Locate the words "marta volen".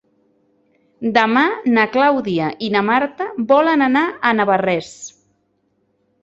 2.87-3.85